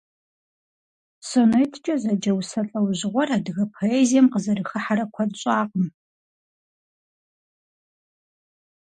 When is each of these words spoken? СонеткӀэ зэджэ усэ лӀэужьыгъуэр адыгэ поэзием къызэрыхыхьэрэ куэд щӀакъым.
СонеткӀэ 1.29 1.95
зэджэ 2.03 2.33
усэ 2.39 2.61
лӀэужьыгъуэр 2.69 3.29
адыгэ 3.35 3.65
поэзием 3.73 4.27
къызэрыхыхьэрэ 4.33 5.05
куэд 5.13 5.31
щӀакъым. 5.39 5.87